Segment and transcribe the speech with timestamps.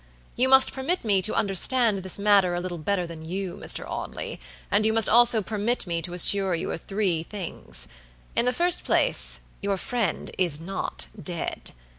[0.35, 3.87] You must permit me to understand this matter a little better than you, Mr.
[3.87, 4.39] Audley,
[4.71, 7.87] and you must also permit me to assure you of three things.
[8.35, 11.73] In the first place, your friend is not dead.